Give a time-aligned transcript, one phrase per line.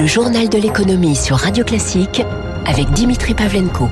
[0.00, 2.22] Le journal de l'économie sur Radio Classique
[2.64, 3.90] avec Dimitri Pavlenko.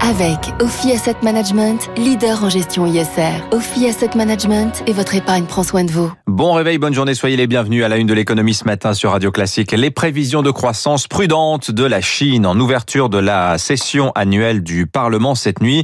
[0.00, 3.42] Avec Ophi Asset Management, leader en gestion ISR.
[3.50, 6.12] Ophi Asset Management et votre épargne prend soin de vous.
[6.38, 9.10] Bon réveil, bonne journée, soyez les bienvenus à la une de l'économie ce matin sur
[9.10, 9.72] Radio Classique.
[9.72, 14.86] Les prévisions de croissance prudente de la Chine en ouverture de la session annuelle du
[14.86, 15.82] Parlement cette nuit.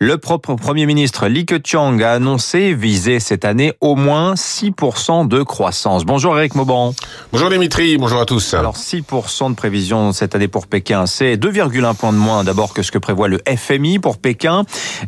[0.00, 5.44] Le propre Premier ministre Li Keqiang a annoncé viser cette année au moins 6% de
[5.44, 6.04] croissance.
[6.04, 6.94] Bonjour Eric Mauban.
[7.30, 8.54] Bonjour Dimitri, bonjour à tous.
[8.54, 12.82] Alors 6% de prévision cette année pour Pékin, c'est 2,1 points de moins d'abord que
[12.82, 14.64] ce que prévoit le FMI pour Pékin.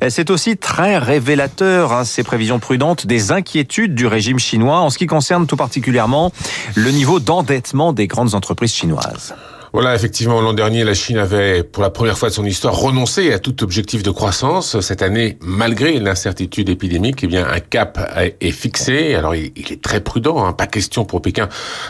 [0.08, 4.98] C'est aussi très révélateur, hein, ces prévisions prudentes, des inquiétudes du régime chinois en ce
[4.98, 6.33] qui concerne tout particulièrement
[6.74, 9.34] le niveau d'endettement des grandes entreprises chinoises.
[9.74, 13.33] Voilà, effectivement, l'an dernier, la Chine avait, pour la première fois de son histoire, renoncé
[13.33, 14.78] à tout objectif de croissance.
[14.80, 17.98] Cette année, malgré l'incertitude épidémique, eh bien, un cap
[18.41, 19.16] est fixé.
[19.16, 20.47] Alors, il est très prudent.
[20.47, 20.52] Hein.
[20.52, 21.48] Pas question pour Pékin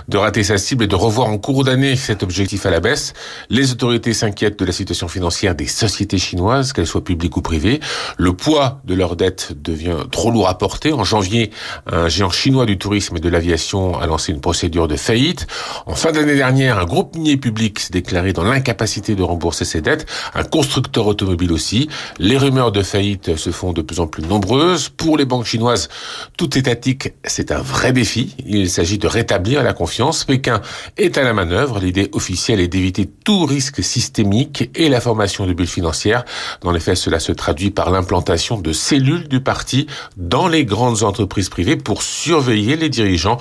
[0.09, 3.13] de rater sa cible et de revoir en cours d'année cet objectif à la baisse.
[3.51, 7.81] Les autorités s'inquiètent de la situation financière des sociétés chinoises, qu'elles soient publiques ou privées.
[8.17, 10.95] Le poids de leur dette devient trop lourd à porter.
[10.95, 11.51] En janvier,
[11.93, 15.47] un géant chinois du tourisme et de l'aviation a lancé une procédure de faillite.
[15.85, 19.81] En fin d'année dernière, un groupe minier public s'est déclaré dans l'incapacité de rembourser ses
[19.81, 21.89] dettes, un constructeur automobile aussi.
[22.19, 24.89] Les rumeurs de faillite se font de plus en plus nombreuses.
[24.89, 25.89] Pour les banques chinoises,
[26.37, 28.35] tout étatique, c'est un vrai défi.
[28.47, 30.25] Il s'agit de rétablir la confiance.
[30.25, 30.61] Pékin
[30.97, 31.81] est à la manœuvre.
[31.81, 36.25] L'idée officielle est d'éviter tout risque systémique et la formation de bulles financières.
[36.63, 39.87] Dans les faits, cela se traduit par l'implantation de cellules du parti
[40.17, 43.39] dans les grandes entreprises privées pour surveiller les dirigeants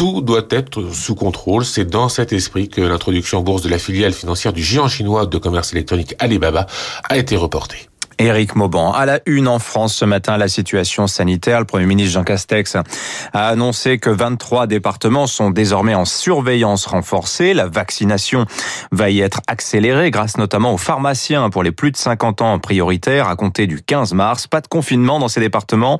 [0.00, 1.62] tout doit être sous contrôle.
[1.62, 5.26] C'est dans cet esprit que l'introduction en bourse de la filiale financière du géant chinois
[5.26, 6.66] de commerce électronique Alibaba
[7.06, 7.89] a été reportée.
[8.20, 8.92] Éric Mauban.
[8.92, 11.58] À la une en France ce matin, la situation sanitaire.
[11.58, 17.54] Le Premier ministre Jean Castex a annoncé que 23 départements sont désormais en surveillance renforcée.
[17.54, 18.44] La vaccination
[18.92, 23.26] va y être accélérée grâce notamment aux pharmaciens pour les plus de 50 ans prioritaires
[23.26, 24.46] à compter du 15 mars.
[24.46, 25.98] Pas de confinement dans ces départements.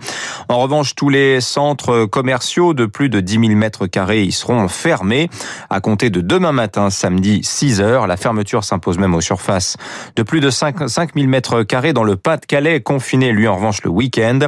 [0.50, 4.68] En revanche, tous les centres commerciaux de plus de 10 000 mètres carrés y seront
[4.68, 5.30] fermés
[5.70, 8.06] à compter de demain matin, samedi 6 heures.
[8.06, 9.78] La fermeture s'impose même aux surfaces
[10.16, 10.76] de plus de 5,
[11.14, 14.40] 000 mètres carrés dans le le Pas-de-Calais confiné, lui, en revanche, le week-end.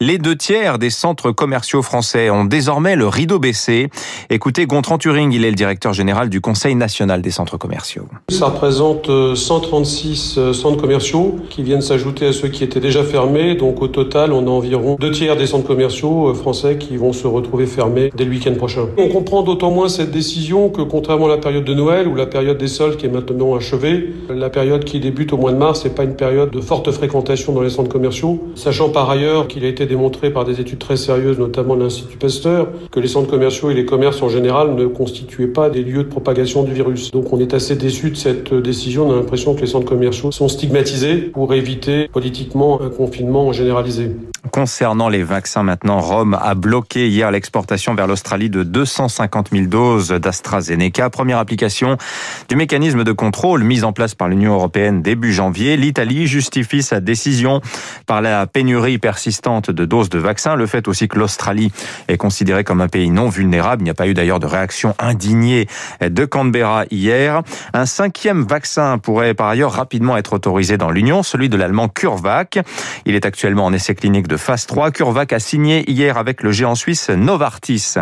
[0.00, 3.90] Les deux tiers des centres commerciaux français ont désormais le rideau baissé.
[4.30, 8.08] Écoutez, Gontran Turing, il est le directeur général du Conseil national des centres commerciaux.
[8.30, 13.04] Ça représente 136 euh, euh, centres commerciaux qui viennent s'ajouter à ceux qui étaient déjà
[13.04, 13.54] fermés.
[13.54, 17.12] Donc au total, on a environ deux tiers des centres commerciaux euh, français qui vont
[17.12, 18.86] se retrouver fermés dès le week-end prochain.
[18.96, 22.26] On comprend d'autant moins cette décision que contrairement à la période de Noël ou la
[22.26, 25.84] période des soldes qui est maintenant achevée, la période qui débute au mois de mars
[25.84, 29.64] n'est pas une période de forte fréquence dans les centres commerciaux, sachant par ailleurs qu'il
[29.64, 33.28] a été démontré par des études très sérieuses, notamment de l'Institut Pasteur, que les centres
[33.28, 37.10] commerciaux et les commerces en général ne constituaient pas des lieux de propagation du virus.
[37.10, 40.30] Donc on est assez déçu de cette décision, on a l'impression que les centres commerciaux
[40.30, 44.12] sont stigmatisés pour éviter politiquement un confinement généralisé.
[44.52, 50.08] Concernant les vaccins maintenant, Rome a bloqué hier l'exportation vers l'Australie de 250 000 doses
[50.08, 51.10] d'AstraZeneca.
[51.10, 51.98] Première application
[52.48, 55.76] du mécanisme de contrôle mis en place par l'Union européenne début janvier.
[55.76, 57.60] L'Italie justifie sa décision
[58.06, 60.56] par la pénurie persistante de doses de vaccins.
[60.56, 61.70] Le fait aussi que l'Australie
[62.08, 63.82] est considérée comme un pays non vulnérable.
[63.82, 65.68] Il n'y a pas eu d'ailleurs de réaction indignée
[66.00, 67.42] de Canberra hier.
[67.74, 72.58] Un cinquième vaccin pourrait par ailleurs rapidement être autorisé dans l'Union, celui de l'allemand CureVac.
[73.06, 74.90] Il est actuellement en essai clinique de phase 3.
[74.90, 77.94] CureVac a signé hier avec le géant suisse Novartis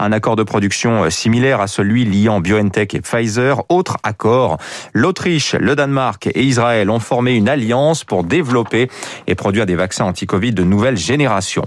[0.00, 3.62] un accord de production similaire à celui liant BioNTech et Pfizer.
[3.68, 4.58] Autre accord,
[4.92, 8.88] l'Autriche, le Danemark et Israël ont formé une alliance pour développer
[9.26, 11.64] et produire des vaccins anti-Covid de nouvelle génération.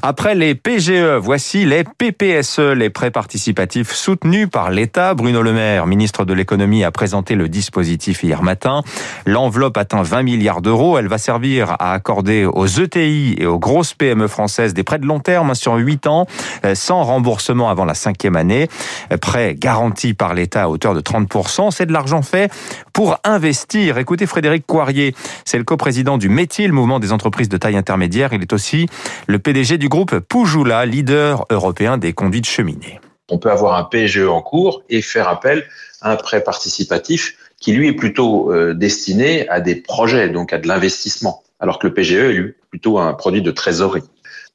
[0.00, 5.14] Après les PGE, voici les PPSE, les prêts participatifs soutenus par l'État.
[5.14, 8.82] Bruno Le Maire, ministre de l'économie, a présenté le dispositif hier matin.
[9.26, 10.98] L'enveloppe atteint 20 milliards d'euros.
[10.98, 15.06] Elle va servir à accorder aux ETI et aux grosses PME françaises des prêts de
[15.06, 16.26] long terme sur 8 ans,
[16.64, 18.68] euh, sans remboursement avant la cinquième année.
[19.10, 21.72] Euh, prêts garantis par l'État à hauteur de 30%.
[21.72, 22.52] C'est de l'argent fait
[22.92, 23.98] pour investir.
[23.98, 25.12] Écoutez Frédéric Coirier,
[25.44, 28.32] c'est le coprésident du métier, le mouvement des entreprises de taille intermédiaire.
[28.32, 28.86] Il est aussi
[29.26, 33.00] le PDG du groupe Poujoula, leader européen des conduites cheminées.
[33.30, 35.64] On peut avoir un PGE en cours et faire appel
[36.02, 40.58] à un prêt participatif qui lui est plutôt euh, destiné à des projets, donc à
[40.58, 44.02] de l'investissement, alors que le PGE est lui plutôt un produit de trésorerie.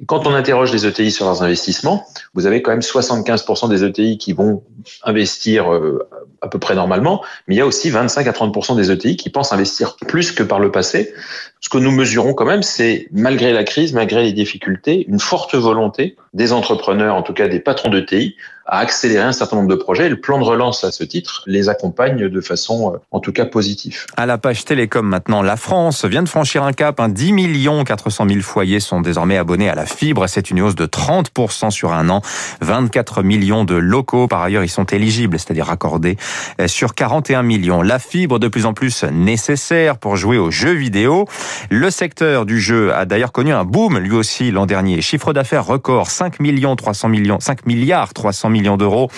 [0.05, 4.17] Quand on interroge les ETI sur leurs investissements, vous avez quand même 75% des ETI
[4.17, 4.63] qui vont
[5.03, 6.07] investir euh,
[6.41, 9.29] à peu près normalement, mais il y a aussi 25 à 30% des ETI qui
[9.29, 11.13] pensent investir plus que par le passé,
[11.61, 15.55] Ce que nous mesurons quand même, c'est malgré la crise, malgré les difficultés, une forte
[15.55, 19.67] volonté des entrepreneurs, en tout cas des patrons de TI, à accélérer un certain nombre
[19.67, 20.07] de projets.
[20.09, 23.45] le plan de relance à ce titre les accompagne de façon, euh, en tout cas,
[23.45, 24.05] positive.
[24.15, 27.01] À la page télécom maintenant, la France vient de franchir un cap.
[27.01, 30.27] 10 millions 400 000 foyers sont désormais abonnés à la fibre.
[30.27, 32.21] C'est une hausse de 30% sur un an.
[32.61, 36.17] 24 millions de locaux, par ailleurs, ils sont éligibles, c'est-à-dire raccordés
[36.59, 37.81] euh, sur 41 millions.
[37.81, 41.25] La fibre de plus en plus nécessaire pour jouer aux jeux vidéo.
[41.69, 45.01] Le secteur du jeu a d'ailleurs connu un boom lui aussi l'an dernier.
[45.01, 49.09] Chiffre d'affaires record 5 millions 300 millions, 5 milliards 300 millions d'euros,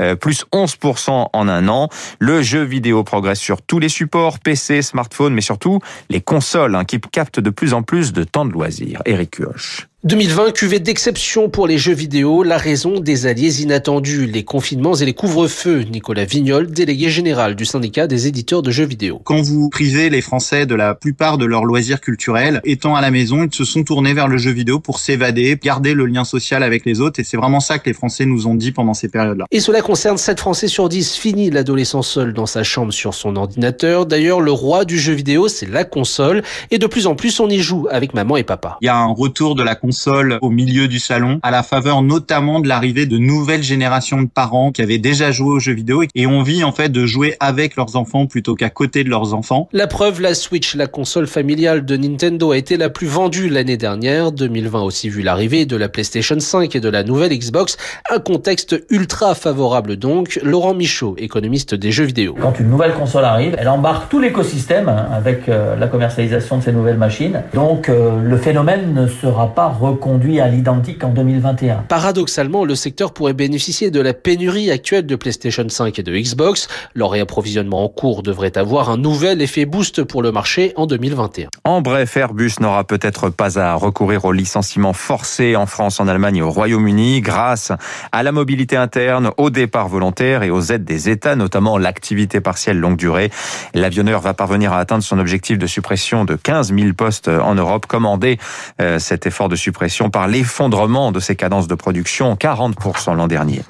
[0.00, 1.88] euh, plus 11% en un an.
[2.18, 6.84] Le jeu vidéo progresse sur tous les supports, PC, smartphone, mais surtout les consoles hein,
[6.84, 9.02] qui captent de plus en plus de temps de loisirs.
[9.04, 9.89] Eric Huoche.
[10.02, 15.04] 2020, cuvée d'exception pour les jeux vidéo, la raison des alliés inattendus, les confinements et
[15.04, 15.82] les couvre-feux.
[15.82, 19.20] Nicolas Vignol, délégué général du syndicat des éditeurs de jeux vidéo.
[19.24, 23.10] Quand vous privez les Français de la plupart de leurs loisirs culturels, étant à la
[23.10, 26.62] maison, ils se sont tournés vers le jeu vidéo pour s'évader, garder le lien social
[26.62, 29.10] avec les autres, et c'est vraiment ça que les Français nous ont dit pendant ces
[29.10, 29.44] périodes-là.
[29.50, 31.16] Et cela concerne 7 Français sur 10.
[31.16, 34.06] Fini l'adolescent seul dans sa chambre sur son ordinateur.
[34.06, 37.50] D'ailleurs, le roi du jeu vidéo, c'est la console, et de plus en plus, on
[37.50, 38.78] y joue avec maman et papa.
[38.80, 41.62] Il y a un retour de la console sol au milieu du salon, à la
[41.62, 45.74] faveur notamment de l'arrivée de nouvelles générations de parents qui avaient déjà joué aux jeux
[45.74, 49.10] vidéo et ont envie en fait de jouer avec leurs enfants plutôt qu'à côté de
[49.10, 49.68] leurs enfants.
[49.72, 53.76] La preuve, la Switch, la console familiale de Nintendo, a été la plus vendue l'année
[53.76, 54.32] dernière.
[54.32, 57.76] 2020 aussi vu l'arrivée de la PlayStation 5 et de la nouvelle Xbox.
[58.10, 60.40] Un contexte ultra favorable donc.
[60.42, 62.34] Laurent Michaud, économiste des jeux vidéo.
[62.40, 66.62] Quand une nouvelle console arrive, elle embarque tout l'écosystème hein, avec euh, la commercialisation de
[66.62, 67.42] ces nouvelles machines.
[67.54, 71.84] Donc euh, le phénomène ne sera pas reconduit à l'identique en 2021.
[71.88, 76.68] Paradoxalement, le secteur pourrait bénéficier de la pénurie actuelle de PlayStation 5 et de Xbox.
[76.94, 81.48] Leur réapprovisionnement en cours devrait avoir un nouvel effet boost pour le marché en 2021.
[81.64, 86.36] En bref, Airbus n'aura peut-être pas à recourir au licenciement forcé en France, en Allemagne
[86.36, 87.72] et au Royaume-Uni grâce
[88.12, 92.78] à la mobilité interne, au départ volontaire et aux aides des États, notamment l'activité partielle
[92.78, 93.30] longue durée.
[93.72, 97.86] L'avionneur va parvenir à atteindre son objectif de suppression de 15 000 postes en Europe.
[97.86, 98.38] Commandé
[98.80, 99.69] euh, cet effort de suppression
[100.10, 103.62] par l'effondrement de ses cadences de production, 40% l'an dernier.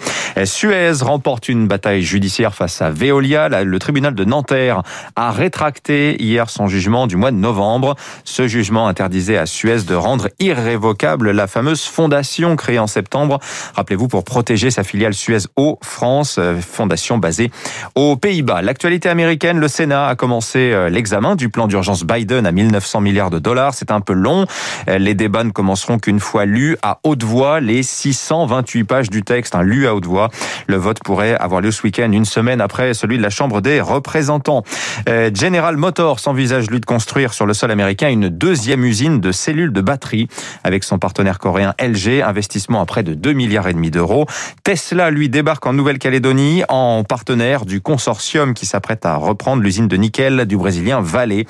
[0.45, 3.49] Suez remporte une bataille judiciaire face à Veolia.
[3.65, 4.83] Le tribunal de Nanterre
[5.17, 7.97] a rétracté hier son jugement du mois de novembre.
[8.25, 13.39] Ce jugement interdisait à Suez de rendre irrévocable la fameuse fondation créée en septembre.
[13.75, 17.51] Rappelez-vous, pour protéger sa filiale Suez Eau France, euh, fondation basée
[17.95, 18.63] aux Pays-Bas.
[18.63, 23.31] L'actualité américaine, le Sénat a commencé euh, l'examen du plan d'urgence Biden à 1900 milliards
[23.31, 23.75] de dollars.
[23.75, 24.47] C'est un peu long.
[24.89, 29.23] Euh, les débats ne commenceront qu'une fois lus à haute voix les 628 pages du
[29.23, 30.20] texte, un lu à haute voix.
[30.67, 33.81] Le vote pourrait avoir lieu ce week-end, une semaine après celui de la Chambre des
[33.81, 34.63] représentants.
[35.09, 39.33] Euh, General Motors envisage lui de construire sur le sol américain une deuxième usine de
[39.33, 40.29] cellules de batterie
[40.65, 44.27] avec son partenaire coréen LG, investissement à près de 2 milliards et demi d'euros.
[44.65, 49.97] Tesla lui débarque en Nouvelle-Calédonie en partenaire du consortium qui s'apprête à reprendre l'usine de
[49.97, 51.45] nickel du brésilien Vale.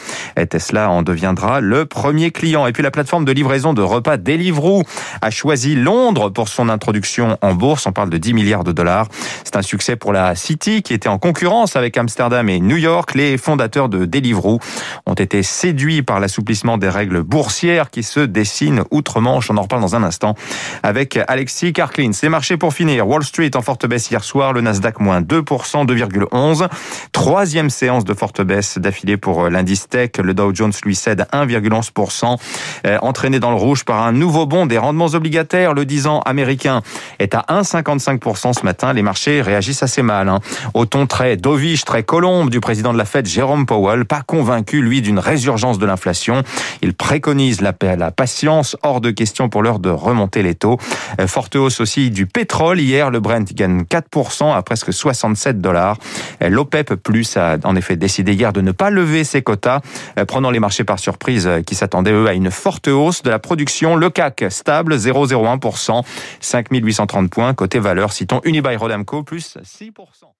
[0.48, 2.66] Tesla en deviendra le premier client.
[2.66, 4.82] Et puis la plateforme de livraison de repas Deliveroo
[5.20, 7.86] a choisi Londres pour son introduction en bourse.
[7.86, 9.08] On parle de 10 milliards de dollars.
[9.44, 13.14] C'est un succès pour la City qui était en concurrence avec Amsterdam et New York.
[13.14, 14.58] Les fondateurs de Deliveroo
[15.06, 19.50] ont été séduits par l'assouplissement des règles boursières qui se dessinent outre-Manche.
[19.50, 20.34] On en reparle dans un instant
[20.82, 22.12] avec Alexis Karklin.
[22.12, 23.08] C'est marché pour finir.
[23.08, 24.52] Wall Street en forte baisse hier soir.
[24.52, 26.68] Le Nasdaq moins 2%, 2,11.
[27.12, 30.10] Troisième séance de forte baisse d'affilée pour l'indice tech.
[30.22, 32.36] Le Dow Jones lui cède 1,11%.
[32.86, 35.74] Euh, entraîné dans le rouge par un nouveau bond des rendements obligataires.
[35.74, 36.82] Le 10 ans américain
[37.18, 38.92] est à 1,55% ce matin.
[38.92, 40.28] Les marchés réagissent assez mal.
[40.28, 40.40] Hein.
[40.74, 44.82] Au ton très dovish, très colombe du président de la Fed, Jérôme Powell, pas convaincu,
[44.82, 46.42] lui, d'une résurgence de l'inflation.
[46.82, 47.72] Il préconise la,
[48.10, 50.78] patience, hors de question pour l'heure de remonter les taux.
[51.20, 52.80] Euh, forte hausse aussi du pétrole.
[52.80, 55.96] Hier, le Brent gagne 4% à presque 67 dollars.
[56.42, 59.80] Euh, L'OPEP Plus a en effet décidé hier de ne pas lever ses quotas,
[60.18, 63.38] euh, prenant les marchés par surprise qui s'attendaient, eux, à une forte hausse de la
[63.38, 63.96] production.
[63.96, 66.02] Le CAC, stable, 0,01%,
[66.40, 67.54] 5830 points.
[67.54, 70.34] Côté valeur, citons Unibail Rodamco, plus 6%.